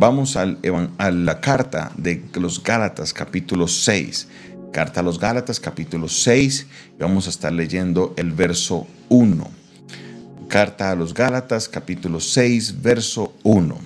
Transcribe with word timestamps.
Vamos 0.00 0.36
a 0.36 0.46
la 1.10 1.40
carta 1.40 1.90
de 1.96 2.22
los 2.34 2.62
Gálatas 2.62 3.12
capítulo 3.12 3.66
6. 3.66 4.28
Carta 4.72 5.00
a 5.00 5.02
los 5.02 5.18
Gálatas 5.18 5.58
capítulo 5.58 6.06
6 6.06 6.66
y 6.96 7.02
vamos 7.02 7.26
a 7.26 7.30
estar 7.30 7.52
leyendo 7.52 8.14
el 8.16 8.30
verso 8.30 8.86
1. 9.08 9.50
Carta 10.46 10.92
a 10.92 10.94
los 10.94 11.14
Gálatas 11.14 11.68
capítulo 11.68 12.20
6 12.20 12.80
verso 12.80 13.34
1. 13.42 13.76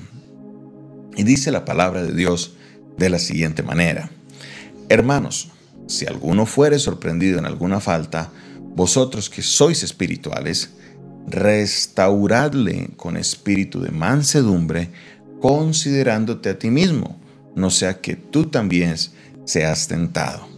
Y 1.17 1.23
dice 1.23 1.51
la 1.51 1.65
palabra 1.65 2.03
de 2.03 2.13
Dios 2.13 2.57
de 2.99 3.09
la 3.09 3.19
siguiente 3.19 3.63
manera. 3.63 4.11
Hermanos, 4.91 5.51
si 5.87 6.05
alguno 6.05 6.45
fuere 6.45 6.79
sorprendido 6.79 7.39
en 7.39 7.47
alguna 7.47 7.81
falta, 7.81 8.31
vosotros 8.77 9.31
que 9.31 9.41
sois 9.41 9.83
espirituales, 9.83 10.75
restauradle 11.27 12.91
con 12.99 13.17
espíritu 13.17 13.81
de 13.81 13.91
mansedumbre, 13.93 14.91
considerándote 15.43 16.51
a 16.51 16.59
ti 16.59 16.71
mismo, 16.71 17.21
no 17.57 17.69
sea 17.69 18.01
que 18.01 18.15
tú 18.15 18.47
también 18.47 18.95
seas 19.45 19.89
tentado. 19.89 20.49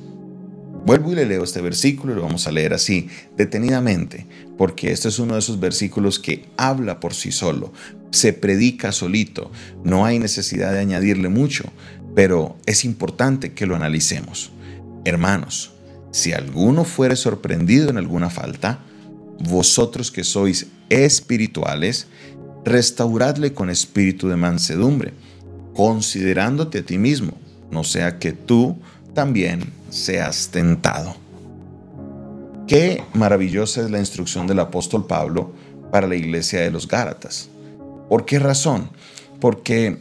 Vuelvo 0.84 1.12
y 1.12 1.14
le 1.14 1.24
leo 1.24 1.42
este 1.42 1.62
versículo 1.62 2.12
y 2.12 2.16
lo 2.16 2.22
vamos 2.22 2.46
a 2.46 2.52
leer 2.52 2.74
así, 2.74 3.08
detenidamente, 3.34 4.26
porque 4.58 4.92
este 4.92 5.08
es 5.08 5.18
uno 5.18 5.32
de 5.32 5.40
esos 5.40 5.58
versículos 5.58 6.18
que 6.18 6.44
habla 6.58 7.00
por 7.00 7.14
sí 7.14 7.32
solo, 7.32 7.72
se 8.10 8.34
predica 8.34 8.92
solito, 8.92 9.50
no 9.82 10.04
hay 10.04 10.18
necesidad 10.18 10.72
de 10.72 10.80
añadirle 10.80 11.30
mucho, 11.30 11.64
pero 12.14 12.58
es 12.66 12.84
importante 12.84 13.54
que 13.54 13.64
lo 13.64 13.74
analicemos. 13.74 14.52
Hermanos, 15.06 15.72
si 16.10 16.32
alguno 16.32 16.84
fuere 16.84 17.16
sorprendido 17.16 17.88
en 17.88 17.96
alguna 17.96 18.28
falta, 18.28 18.84
vosotros 19.40 20.10
que 20.10 20.24
sois 20.24 20.66
espirituales, 20.90 22.06
restauradle 22.64 23.52
con 23.52 23.70
espíritu 23.70 24.28
de 24.28 24.36
mansedumbre, 24.36 25.12
considerándote 25.74 26.78
a 26.78 26.84
ti 26.84 26.98
mismo, 26.98 27.32
no 27.70 27.84
sea 27.84 28.18
que 28.18 28.32
tú 28.32 28.76
también 29.14 29.72
seas 29.90 30.48
tentado. 30.48 31.14
Qué 32.66 33.02
maravillosa 33.12 33.82
es 33.82 33.90
la 33.90 33.98
instrucción 33.98 34.46
del 34.46 34.60
apóstol 34.60 35.06
Pablo 35.06 35.52
para 35.90 36.06
la 36.06 36.16
iglesia 36.16 36.60
de 36.60 36.70
los 36.70 36.88
Gálatas. 36.88 37.48
¿Por 38.08 38.24
qué 38.24 38.38
razón? 38.38 38.88
Porque 39.40 39.98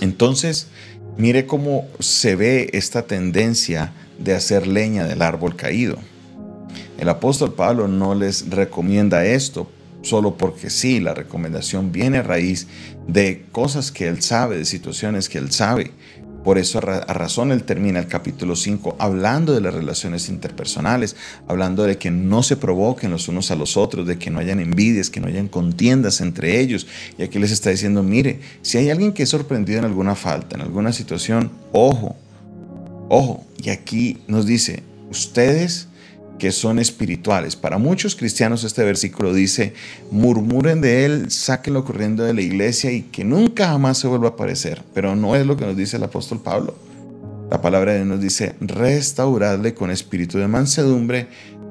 Entonces, 0.00 0.68
mire 1.16 1.46
cómo 1.46 1.86
se 2.00 2.34
ve 2.36 2.70
esta 2.72 3.02
tendencia 3.02 3.92
de 4.18 4.34
hacer 4.34 4.66
leña 4.66 5.06
del 5.06 5.22
árbol 5.22 5.56
caído. 5.56 5.98
El 6.98 7.08
apóstol 7.08 7.54
Pablo 7.54 7.88
no 7.88 8.14
les 8.14 8.48
recomienda 8.48 9.24
esto 9.24 9.68
solo 10.06 10.36
porque 10.36 10.70
sí, 10.70 11.00
la 11.00 11.14
recomendación 11.14 11.92
viene 11.92 12.18
a 12.18 12.22
raíz 12.22 12.66
de 13.06 13.44
cosas 13.52 13.90
que 13.90 14.08
él 14.08 14.22
sabe, 14.22 14.56
de 14.56 14.64
situaciones 14.64 15.28
que 15.28 15.38
él 15.38 15.50
sabe. 15.50 15.90
Por 16.46 16.58
eso 16.58 16.78
a 16.78 17.12
razón 17.12 17.50
él 17.50 17.64
termina 17.64 17.98
el 17.98 18.06
capítulo 18.06 18.54
5 18.54 18.94
hablando 19.00 19.52
de 19.52 19.60
las 19.60 19.74
relaciones 19.74 20.28
interpersonales, 20.28 21.16
hablando 21.48 21.82
de 21.82 21.98
que 21.98 22.12
no 22.12 22.44
se 22.44 22.56
provoquen 22.56 23.10
los 23.10 23.26
unos 23.26 23.50
a 23.50 23.56
los 23.56 23.76
otros, 23.76 24.06
de 24.06 24.16
que 24.16 24.30
no 24.30 24.38
hayan 24.38 24.60
envidias, 24.60 25.10
que 25.10 25.18
no 25.18 25.26
hayan 25.26 25.48
contiendas 25.48 26.20
entre 26.20 26.60
ellos. 26.60 26.86
Y 27.18 27.24
aquí 27.24 27.40
les 27.40 27.50
está 27.50 27.70
diciendo, 27.70 28.04
mire, 28.04 28.38
si 28.62 28.78
hay 28.78 28.90
alguien 28.90 29.12
que 29.12 29.24
es 29.24 29.28
sorprendido 29.28 29.80
en 29.80 29.86
alguna 29.86 30.14
falta, 30.14 30.54
en 30.54 30.62
alguna 30.62 30.92
situación, 30.92 31.50
ojo, 31.72 32.14
ojo. 33.08 33.44
Y 33.60 33.70
aquí 33.70 34.18
nos 34.28 34.46
dice, 34.46 34.84
ustedes 35.10 35.88
que 36.38 36.52
son 36.52 36.78
espirituales. 36.78 37.56
Para 37.56 37.78
muchos 37.78 38.16
cristianos 38.16 38.64
este 38.64 38.84
versículo 38.84 39.32
dice, 39.32 39.72
murmuren 40.10 40.80
de 40.80 41.04
él, 41.04 41.30
sáquenlo 41.30 41.84
corriendo 41.84 42.24
de 42.24 42.34
la 42.34 42.42
iglesia 42.42 42.92
y 42.92 43.02
que 43.02 43.24
nunca 43.24 43.68
jamás 43.68 43.98
se 43.98 44.08
vuelva 44.08 44.28
a 44.28 44.30
aparecer. 44.32 44.82
Pero 44.94 45.16
no 45.16 45.36
es 45.36 45.46
lo 45.46 45.56
que 45.56 45.66
nos 45.66 45.76
dice 45.76 45.96
el 45.96 46.04
apóstol 46.04 46.40
Pablo. 46.40 46.76
La 47.50 47.60
palabra 47.60 47.92
de 47.92 47.98
Dios 47.98 48.08
nos 48.08 48.20
dice, 48.20 48.56
restauradle 48.60 49.72
con 49.74 49.90
espíritu 49.90 50.38
de 50.38 50.48
mansedumbre, 50.48 51.28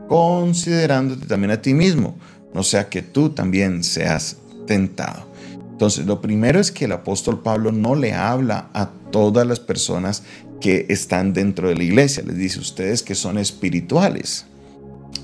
considerándote 0.08 1.26
también 1.26 1.52
a 1.52 1.62
ti 1.62 1.74
mismo, 1.74 2.18
no 2.53 2.64
sea 2.64 2.88
que 2.88 3.02
tú 3.02 3.32
también 3.32 3.84
seas 3.84 4.38
tentado. 4.66 5.28
Entonces, 5.72 6.06
lo 6.06 6.22
primero 6.22 6.62
es 6.62 6.72
que 6.72 6.86
el 6.86 6.94
apóstol 6.94 7.42
Pablo 7.42 7.74
no 7.74 7.96
le 7.96 8.14
habla 8.14 8.70
a 8.74 8.92
todas 9.12 9.46
las 9.46 9.59
personas 9.59 10.24
que 10.62 10.86
están 10.88 11.34
dentro 11.34 11.68
de 11.68 11.76
la 11.76 11.84
iglesia, 11.84 12.24
les 12.26 12.38
dice 12.38 12.59
ustedes 12.59 13.03
que 13.03 13.14
son 13.14 13.38
espirituales. 13.38 14.46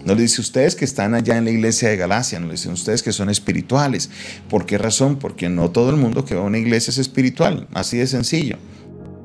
No 0.05 0.15
le 0.15 0.23
dice 0.23 0.41
ustedes 0.41 0.75
que 0.75 0.85
están 0.85 1.13
allá 1.13 1.37
en 1.37 1.45
la 1.45 1.51
iglesia 1.51 1.89
de 1.89 1.97
Galacia, 1.97 2.39
no 2.39 2.47
le 2.47 2.53
dicen 2.53 2.71
ustedes 2.71 3.03
que 3.03 3.11
son 3.11 3.29
espirituales. 3.29 4.09
¿Por 4.49 4.65
qué 4.65 4.77
razón? 4.77 5.17
Porque 5.17 5.49
no 5.49 5.71
todo 5.71 5.89
el 5.89 5.97
mundo 5.97 6.25
que 6.25 6.35
va 6.35 6.41
a 6.41 6.45
una 6.45 6.57
iglesia 6.57 6.91
es 6.91 6.97
espiritual, 6.97 7.67
así 7.73 7.97
de 7.97 8.07
sencillo. 8.07 8.57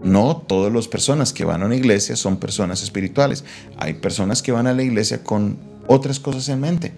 No 0.02 0.36
todas 0.36 0.72
las 0.72 0.88
personas 0.88 1.32
que 1.32 1.44
van 1.44 1.62
a 1.62 1.66
una 1.66 1.76
iglesia 1.76 2.16
son 2.16 2.36
personas 2.36 2.82
espirituales. 2.82 3.44
Hay 3.78 3.94
personas 3.94 4.42
que 4.42 4.52
van 4.52 4.66
a 4.66 4.74
la 4.74 4.82
iglesia 4.82 5.22
con 5.24 5.58
otras 5.86 6.20
cosas 6.20 6.48
en 6.48 6.60
mente. 6.60 6.92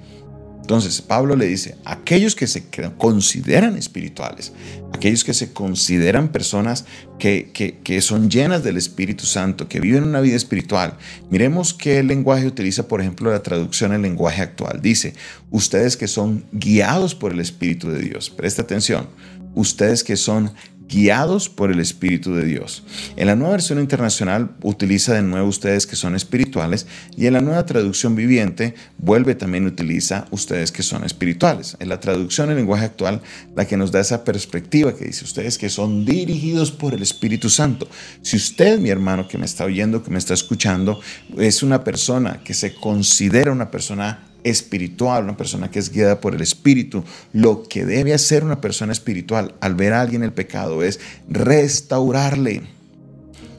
Entonces 0.69 1.01
Pablo 1.01 1.35
le 1.35 1.47
dice, 1.47 1.77
aquellos 1.87 2.35
que 2.35 2.47
se 2.47 2.63
consideran 2.99 3.79
espirituales, 3.79 4.53
aquellos 4.93 5.25
que 5.25 5.33
se 5.33 5.55
consideran 5.55 6.29
personas 6.29 6.85
que, 7.19 7.51
que, 7.83 8.01
son 8.03 8.29
llenas 8.29 8.63
del 8.63 8.77
Espíritu 8.77 9.25
Santo, 9.25 9.67
que 9.67 9.81
viven 9.81 10.05
una 10.05 10.21
vida 10.21 10.37
espiritual, 10.37 10.99
miremos 11.31 11.73
qué 11.73 12.03
lenguaje 12.03 12.47
utiliza, 12.47 12.87
por 12.87 13.01
ejemplo, 13.01 13.31
la 13.31 13.43
traducción 13.43 13.95
en 13.95 14.03
lenguaje 14.03 14.43
actual. 14.43 14.83
Dice, 14.83 15.15
ustedes 15.51 15.97
que 15.97 16.07
son 16.07 16.45
guiados 16.53 17.15
por 17.15 17.33
el 17.33 17.41
Espíritu 17.41 17.89
de 17.89 18.01
Dios, 18.01 18.29
presta 18.29 18.61
atención, 18.61 19.09
ustedes 19.55 20.05
que 20.05 20.17
son 20.17 20.53
guiados 20.89 21.49
por 21.49 21.71
el 21.71 21.81
Espíritu 21.81 22.35
de 22.35 22.45
Dios. 22.45 22.83
En 23.17 23.27
la 23.27 23.37
nueva 23.37 23.53
versión 23.53 23.79
internacional 23.79 24.51
utiliza 24.63 25.15
de 25.15 25.23
nuevo 25.23 25.49
ustedes 25.49 25.87
que 25.87 25.97
son 25.97 26.15
espirituales 26.15 26.87
y 27.17 27.27
en 27.27 27.35
la 27.35 27.41
nueva 27.41 27.67
traducción 27.67 28.17
viviente 28.17 28.75
vuelve 28.99 29.35
también 29.35 29.67
utiliza 29.67 30.27
ustedes 30.31 30.73
que 30.73 30.83
son 30.83 31.05
espirituales. 31.05 31.77
En 31.81 31.89
la 31.89 32.01
traducción 32.01 32.51
en 32.51 32.57
lenguaje 32.57 32.87
actual, 32.87 33.21
la 33.55 33.67
que 33.67 33.77
nos 33.77 33.93
da 33.93 34.01
esa 34.01 34.25
perspectiva 34.25 34.95
que 34.95 35.05
dice 35.05 35.25
ustedes 35.25 35.59
que 35.59 35.69
son 35.69 36.05
dirigidos 36.05 36.71
por 36.71 36.95
el 36.95 37.03
Espíritu 37.03 37.51
Santo. 37.51 37.89
Si 38.23 38.37
usted, 38.37 38.79
mi 38.79 38.91
hermano 38.91 39.29
que 39.29 39.39
me 39.39 39.47
está 39.47 39.65
oyendo, 39.65 40.03
que 40.03 40.11
me 40.11 40.19
está 40.19 40.35
escuchando, 40.35 41.01
es 41.37 41.63
una 41.63 41.85
persona 41.85 42.41
que 42.43 42.55
se 42.55 42.75
considera 42.75 43.53
una 43.53 43.71
persona 43.71 44.28
espiritual, 44.45 45.25
una 45.25 45.37
persona 45.37 45.71
que 45.71 45.79
es 45.79 45.91
guiada 45.91 46.21
por 46.21 46.35
el 46.35 46.41
Espíritu, 46.41 47.05
lo 47.33 47.65
que 47.65 47.85
debe 47.85 48.15
hacer 48.15 48.45
una 48.45 48.61
persona 48.61 48.93
espiritual 48.93 49.55
al 49.61 49.75
ver 49.75 49.93
a 49.93 50.01
alguien 50.01 50.23
el 50.23 50.33
pecado 50.33 50.83
es 50.83 51.01
restaurarle. 51.29 52.63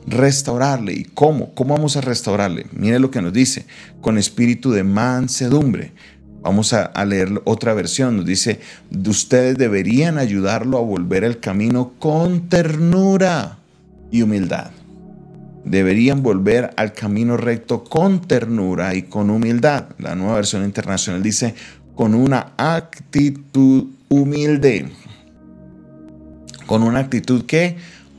Restaurarle. 0.08 0.94
¿Y 0.94 1.04
cómo? 1.04 1.54
¿Cómo 1.54 1.76
vamos 1.76 1.98
a 1.98 2.02
restaurarle? 2.02 2.66
Mire 2.72 3.00
lo 3.00 3.12
que 3.12 3.22
nos 3.22 3.34
dice, 3.34 3.66
con 4.02 4.18
espíritu 4.18 4.72
de 4.72 4.84
mansedumbre. 4.84 5.92
Vamos 6.42 6.74
a, 6.74 6.84
a 6.84 7.06
leer 7.06 7.42
otra 7.44 7.74
versión. 7.74 8.18
Nos 8.18 8.26
dice, 8.26 8.60
ustedes 9.08 9.58
deberían 9.58 10.18
ayudarlo 10.18 10.78
a 10.78 10.82
volver 10.82 11.26
al 11.26 11.40
camino 11.40 11.94
con 12.00 12.50
ternura 12.50 13.60
y 14.10 14.22
humildad 14.22 14.72
deberían 15.66 16.24
volver 16.24 16.72
al 16.78 16.94
camino 16.94 17.38
recto 17.38 17.84
con 17.84 18.22
ternura 18.22 18.96
y 18.96 19.04
con 19.04 19.30
humildad. 19.30 19.90
La 19.98 20.16
nueva 20.16 20.36
versión 20.36 20.64
internacional 20.64 21.22
dice 21.22 21.56
con 21.96 22.16
una 22.16 22.54
actitud 22.58 23.88
humilde. 24.08 24.90
Con 26.66 26.84
una 26.84 27.00
actitud 27.00 27.46
que 27.46 27.78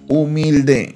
humilde. 0.09 0.95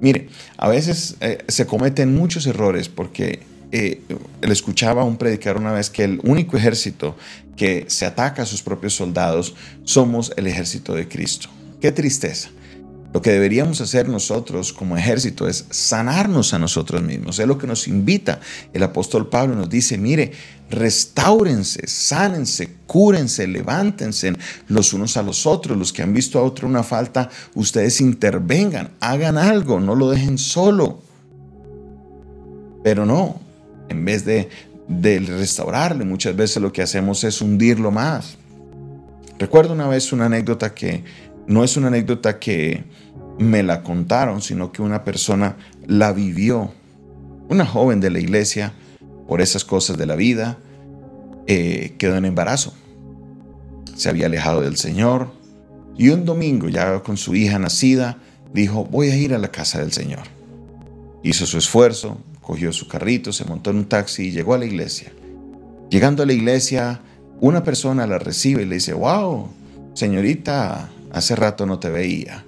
Mire, 0.00 0.28
a 0.56 0.68
veces 0.68 1.16
eh, 1.20 1.44
se 1.48 1.66
cometen 1.66 2.14
muchos 2.14 2.46
errores 2.46 2.88
porque 2.88 3.40
eh, 3.72 4.00
le 4.40 4.52
escuchaba 4.52 5.02
a 5.02 5.04
un 5.04 5.18
predicador 5.18 5.60
una 5.60 5.72
vez 5.72 5.90
que 5.90 6.04
el 6.04 6.20
único 6.22 6.56
ejército 6.56 7.16
que 7.56 7.84
se 7.88 8.06
ataca 8.06 8.42
a 8.42 8.46
sus 8.46 8.62
propios 8.62 8.94
soldados 8.94 9.54
somos 9.84 10.32
el 10.36 10.46
ejército 10.46 10.94
de 10.94 11.08
Cristo. 11.08 11.48
Qué 11.80 11.92
tristeza. 11.92 12.50
Lo 13.12 13.22
que 13.22 13.30
deberíamos 13.30 13.80
hacer 13.80 14.06
nosotros 14.08 14.72
como 14.72 14.96
ejército 14.96 15.48
es 15.48 15.64
sanarnos 15.70 16.52
a 16.52 16.58
nosotros 16.58 17.02
mismos. 17.02 17.38
Es 17.38 17.46
lo 17.46 17.56
que 17.56 17.66
nos 17.66 17.88
invita 17.88 18.38
el 18.74 18.82
apóstol 18.82 19.28
Pablo. 19.30 19.54
Nos 19.54 19.70
dice, 19.70 19.96
mire, 19.96 20.32
restáurense, 20.70 21.86
sánense, 21.86 22.68
cúrense, 22.86 23.46
levántense 23.46 24.34
los 24.68 24.92
unos 24.92 25.16
a 25.16 25.22
los 25.22 25.46
otros. 25.46 25.78
Los 25.78 25.92
que 25.92 26.02
han 26.02 26.12
visto 26.12 26.38
a 26.38 26.42
otro 26.42 26.68
una 26.68 26.82
falta, 26.82 27.30
ustedes 27.54 28.02
intervengan, 28.02 28.90
hagan 29.00 29.38
algo, 29.38 29.80
no 29.80 29.94
lo 29.94 30.10
dejen 30.10 30.36
solo. 30.36 31.00
Pero 32.84 33.06
no, 33.06 33.40
en 33.88 34.04
vez 34.04 34.26
de, 34.26 34.50
de 34.86 35.18
restaurarle, 35.20 36.04
muchas 36.04 36.36
veces 36.36 36.62
lo 36.62 36.72
que 36.74 36.82
hacemos 36.82 37.24
es 37.24 37.40
hundirlo 37.40 37.90
más. 37.90 38.36
Recuerdo 39.38 39.72
una 39.72 39.86
vez 39.86 40.12
una 40.12 40.26
anécdota 40.26 40.74
que 40.74 41.04
no 41.48 41.64
es 41.64 41.76
una 41.76 41.88
anécdota 41.88 42.38
que 42.38 42.84
me 43.38 43.62
la 43.62 43.82
contaron, 43.82 44.42
sino 44.42 44.70
que 44.70 44.82
una 44.82 45.02
persona 45.02 45.56
la 45.86 46.12
vivió. 46.12 46.72
Una 47.48 47.64
joven 47.64 48.00
de 48.00 48.10
la 48.10 48.20
iglesia, 48.20 48.74
por 49.26 49.40
esas 49.40 49.64
cosas 49.64 49.96
de 49.96 50.04
la 50.04 50.14
vida, 50.14 50.58
eh, 51.46 51.94
quedó 51.98 52.16
en 52.16 52.26
embarazo. 52.26 52.74
Se 53.96 54.10
había 54.10 54.26
alejado 54.26 54.60
del 54.60 54.76
Señor 54.76 55.32
y 55.96 56.10
un 56.10 56.26
domingo, 56.26 56.68
ya 56.68 57.00
con 57.02 57.16
su 57.16 57.34
hija 57.34 57.58
nacida, 57.58 58.18
dijo, 58.52 58.84
voy 58.84 59.08
a 59.08 59.16
ir 59.16 59.34
a 59.34 59.38
la 59.38 59.48
casa 59.48 59.80
del 59.80 59.92
Señor. 59.92 60.24
Hizo 61.22 61.46
su 61.46 61.56
esfuerzo, 61.56 62.18
cogió 62.42 62.72
su 62.72 62.86
carrito, 62.88 63.32
se 63.32 63.46
montó 63.46 63.70
en 63.70 63.78
un 63.78 63.84
taxi 63.86 64.28
y 64.28 64.30
llegó 64.32 64.52
a 64.52 64.58
la 64.58 64.66
iglesia. 64.66 65.10
Llegando 65.90 66.22
a 66.22 66.26
la 66.26 66.34
iglesia, 66.34 67.00
una 67.40 67.64
persona 67.64 68.06
la 68.06 68.18
recibe 68.18 68.62
y 68.62 68.66
le 68.66 68.74
dice, 68.74 68.92
wow, 68.92 69.48
señorita, 69.94 70.90
hace 71.12 71.36
rato 71.36 71.66
no 71.66 71.78
te 71.78 71.90
veía. 71.90 72.44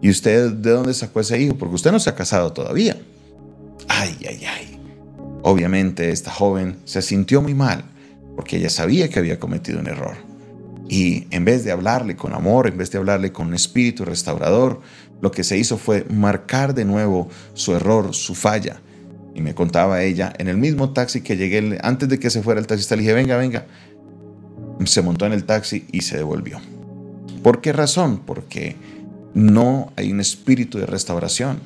¿Y 0.00 0.10
usted 0.10 0.50
de 0.50 0.70
dónde 0.70 0.94
sacó 0.94 1.20
ese 1.20 1.40
hijo? 1.40 1.56
Porque 1.56 1.76
usted 1.76 1.92
no 1.92 2.00
se 2.00 2.10
ha 2.10 2.14
casado 2.14 2.52
todavía. 2.52 2.96
Ay, 3.88 4.16
ay, 4.28 4.44
ay. 4.44 4.80
Obviamente 5.42 6.10
esta 6.10 6.30
joven 6.30 6.76
se 6.84 7.02
sintió 7.02 7.42
muy 7.42 7.54
mal 7.54 7.84
porque 8.36 8.56
ella 8.56 8.70
sabía 8.70 9.08
que 9.08 9.18
había 9.18 9.38
cometido 9.38 9.78
un 9.80 9.86
error. 9.86 10.16
Y 10.88 11.26
en 11.30 11.44
vez 11.44 11.64
de 11.64 11.72
hablarle 11.72 12.16
con 12.16 12.34
amor, 12.34 12.66
en 12.66 12.76
vez 12.76 12.90
de 12.90 12.98
hablarle 12.98 13.32
con 13.32 13.48
un 13.48 13.54
espíritu 13.54 14.04
restaurador, 14.04 14.80
lo 15.20 15.30
que 15.30 15.44
se 15.44 15.56
hizo 15.56 15.78
fue 15.78 16.04
marcar 16.10 16.74
de 16.74 16.84
nuevo 16.84 17.28
su 17.54 17.74
error, 17.74 18.14
su 18.14 18.34
falla. 18.34 18.80
Y 19.34 19.40
me 19.40 19.54
contaba 19.54 20.02
ella, 20.02 20.32
en 20.38 20.48
el 20.48 20.58
mismo 20.58 20.92
taxi 20.92 21.22
que 21.22 21.36
llegué, 21.36 21.78
antes 21.82 22.08
de 22.08 22.18
que 22.18 22.28
se 22.28 22.42
fuera 22.42 22.60
el 22.60 22.66
taxista, 22.66 22.96
le 22.96 23.02
dije, 23.02 23.14
venga, 23.14 23.36
venga. 23.36 23.66
Se 24.84 25.00
montó 25.00 25.26
en 25.26 25.32
el 25.32 25.44
taxi 25.44 25.86
y 25.92 26.02
se 26.02 26.18
devolvió. 26.18 26.60
¿Por 27.42 27.60
qué 27.60 27.72
razón? 27.72 28.20
Porque 28.24 28.76
no 29.34 29.92
hay 29.96 30.12
un 30.12 30.20
espíritu 30.20 30.78
de 30.78 30.86
restauración. 30.86 31.58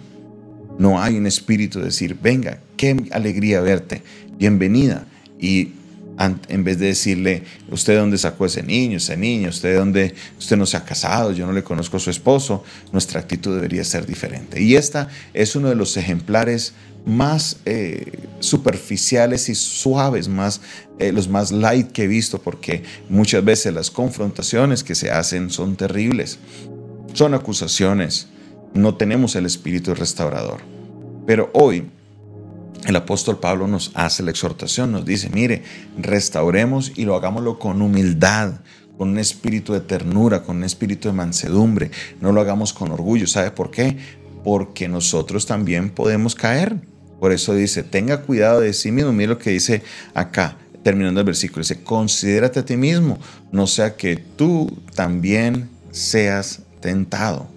No 0.79 1.01
hay 1.01 1.17
un 1.17 1.27
espíritu 1.27 1.79
de 1.79 1.87
decir, 1.87 2.19
venga, 2.21 2.61
qué 2.77 2.97
alegría 3.13 3.61
verte, 3.61 4.03
bienvenida. 4.39 5.07
Y 5.41 5.73
en 6.19 6.65
vez 6.65 6.79
de 6.79 6.87
decirle, 6.87 7.43
usted 7.71 7.99
dónde 7.99 8.17
sacó 8.19 8.47
ese 8.47 8.63
niño, 8.63 8.97
ese 8.97 9.17
niño, 9.17 9.51
usted 9.51 9.77
dónde, 9.77 10.15
usted 10.39 10.57
no 10.57 10.65
se 10.67 10.77
ha 10.77 10.85
casado, 10.85 11.33
yo 11.33 11.47
no 11.47 11.53
le 11.53 11.63
conozco 11.63 11.99
a 11.99 12.01
su 12.01 12.11
esposo, 12.11 12.65
nuestra 12.93 13.21
actitud 13.21 13.55
debería 13.55 13.85
ser 13.85 14.07
diferente. 14.07 14.61
Y 14.61 14.77
esta 14.77 15.09
es 15.35 15.57
uno 15.57 15.69
de 15.69 15.75
los 15.75 15.97
ejemplares 15.97 16.73
más 17.05 17.59
eh, 17.67 18.13
superficiales 18.41 19.49
y 19.49 19.55
suaves, 19.55 20.29
más, 20.29 20.61
eh, 20.99 21.13
los 21.13 21.29
más 21.29 21.53
light 21.53 21.93
que 21.93 22.05
he 22.05 22.09
visto, 22.09 22.41
porque 22.41 22.83
muchas 23.09 23.45
veces 23.45 23.73
las 23.73 23.91
confrontaciones 23.91 24.83
que 24.83 24.95
se 24.95 25.11
hacen 25.11 25.51
son 25.51 25.77
terribles, 25.77 26.39
son 27.13 27.35
acusaciones, 27.35 28.27
no 28.75 28.97
tenemos 28.97 29.37
el 29.37 29.47
espíritu 29.47 29.95
restaurador. 29.95 30.61
Pero 31.27 31.51
hoy 31.55 31.87
el 32.85 32.97
apóstol 32.97 33.39
Pablo 33.39 33.67
nos 33.67 33.91
hace 33.95 34.23
la 34.23 34.31
exhortación, 34.31 34.93
nos 34.93 35.05
dice, 35.05 35.31
mire, 35.31 35.63
restauremos 35.99 36.93
y 36.97 37.05
lo 37.05 37.17
hagámoslo 37.17 37.59
con 37.59 37.83
humildad, 37.83 38.61
con 38.97 39.11
un 39.11 39.19
espíritu 39.19 39.73
de 39.73 39.81
ternura, 39.81 40.43
con 40.43 40.57
un 40.57 40.65
espíritu 40.65 41.09
de 41.09 41.15
mansedumbre, 41.15 41.91
no 42.21 42.33
lo 42.33 42.41
hagamos 42.41 42.73
con 42.73 42.91
orgullo. 42.91 43.27
¿Sabe 43.27 43.51
por 43.51 43.71
qué? 43.71 43.97
Porque 44.45 44.89
nosotros 44.89 45.47
también 45.47 45.91
podemos 45.91 46.35
caer. 46.35 46.77
Por 47.21 47.33
eso 47.33 47.55
dice, 47.55 47.83
tenga 47.83 48.23
cuidado 48.23 48.61
de 48.61 48.73
sí 48.73 48.93
mismo. 48.93 49.13
Mira 49.13 49.31
lo 49.31 49.39
que 49.39 49.51
dice 49.51 49.83
acá, 50.15 50.57
terminando 50.83 51.21
el 51.21 51.27
versículo. 51.27 51.63
Dice, 51.63 51.83
considérate 51.83 52.61
a 52.61 52.65
ti 52.65 52.77
mismo, 52.77 53.19
no 53.53 53.67
sea 53.67 53.97
que 53.97 54.17
tú 54.17 54.83
también 54.95 55.69
seas 55.91 56.63
tentado. 56.81 57.49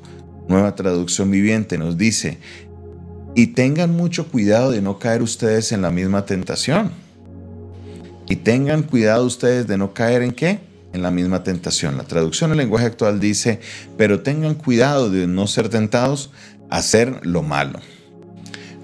Nueva 0.48 0.76
traducción 0.76 1.30
viviente 1.30 1.78
nos 1.78 1.98
dice, 1.98 2.40
y 3.36 3.48
tengan 3.48 3.96
mucho 3.96 4.28
cuidado 4.28 4.72
de 4.72 4.82
no 4.82 5.00
caer 5.00 5.22
ustedes 5.22 5.72
en 5.72 5.82
la 5.82 5.92
misma 5.92 6.26
tentación. 6.26 6.92
Y 8.28 8.38
tengan 8.38 8.84
cuidado 8.84 9.26
ustedes 9.26 9.68
de 9.68 9.78
no 9.78 9.94
caer 9.94 10.22
en 10.22 10.32
qué? 10.34 10.60
En 10.94 11.02
la 11.02 11.12
misma 11.12 11.44
tentación. 11.44 11.98
La 11.98 12.04
traducción 12.04 12.52
en 12.52 12.58
lenguaje 12.58 12.86
actual 12.86 13.20
dice, 13.20 13.60
pero 13.98 14.22
tengan 14.22 14.56
cuidado 14.56 15.10
de 15.10 15.28
no 15.28 15.48
ser 15.48 15.70
tentados 15.70 16.32
a 16.70 16.78
hacer 16.78 17.26
lo 17.26 17.42
malo. 17.42 17.80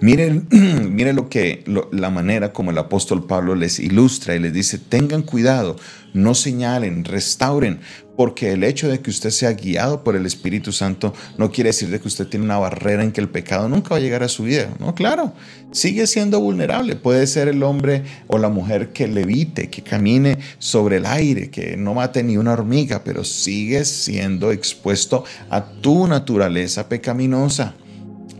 Miren, 0.02 0.48
miren 0.94 1.16
lo 1.16 1.30
que 1.30 1.64
la 1.92 2.10
manera 2.10 2.52
como 2.52 2.72
el 2.72 2.78
apóstol 2.78 3.26
Pablo 3.26 3.56
les 3.56 3.80
ilustra 3.80 4.36
y 4.36 4.40
les 4.40 4.54
dice, 4.54 4.78
tengan 4.78 5.22
cuidado, 5.22 5.78
no 6.14 6.36
señalen, 6.36 7.06
restauren, 7.06 7.80
porque 8.18 8.52
el 8.52 8.64
hecho 8.64 8.90
de 8.90 9.00
que 9.00 9.10
usted 9.10 9.30
sea 9.30 9.54
guiado 9.54 10.04
por 10.04 10.16
el 10.16 10.26
Espíritu 10.26 10.72
Santo 10.72 11.14
no 11.38 11.52
quiere 11.52 11.70
decir 11.70 11.90
de 11.90 12.00
que 12.00 12.08
usted 12.08 12.28
tiene 12.28 12.46
una 12.46 12.58
barrera 12.58 13.04
en 13.04 13.12
que 13.12 13.22
el 13.22 13.30
pecado 13.30 13.70
nunca 13.70 13.92
va 13.92 13.98
a 13.98 14.00
llegar 14.00 14.24
a 14.24 14.30
su 14.30 14.44
vida. 14.44 14.70
No, 14.80 14.96
claro, 14.96 15.34
sigue 15.72 16.08
siendo 16.08 16.40
vulnerable. 16.40 16.96
Puede 16.96 17.26
ser 17.26 17.48
el 17.48 17.64
hombre 17.64 18.04
o 18.28 18.38
la 18.38 18.50
mujer 18.50 18.90
que 18.90 19.08
levite, 19.08 19.70
que 19.70 19.82
camine 19.82 20.40
sobre 20.60 20.98
el 20.98 21.06
aire, 21.06 21.50
que 21.50 21.78
no 21.78 21.94
mate 21.94 22.22
ni 22.22 22.38
una 22.38 22.54
hormiga, 22.54 23.04
pero 23.04 23.24
sigue 23.24 23.86
siendo 23.86 24.52
expuesto 24.52 25.24
a 25.50 25.66
tu 25.66 26.08
naturaleza 26.08 26.90
pecaminosa. 26.90 27.76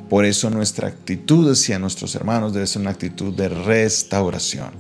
Por 0.10 0.26
eso 0.26 0.50
nuestra 0.52 0.88
actitud 0.88 1.52
hacia 1.52 1.80
nuestros 1.80 2.14
hermanos 2.14 2.54
debe 2.54 2.68
ser 2.68 2.82
una 2.82 2.92
actitud 2.92 3.34
de 3.34 3.50
restauración. 3.50 4.72